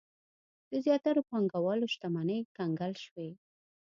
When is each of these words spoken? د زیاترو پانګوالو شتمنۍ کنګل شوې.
د 0.69 0.71
زیاترو 0.85 1.21
پانګوالو 1.29 1.91
شتمنۍ 1.93 2.39
کنګل 2.57 2.93
شوې. 3.05 3.29